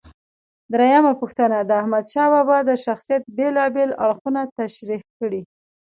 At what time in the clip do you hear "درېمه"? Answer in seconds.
0.73-1.13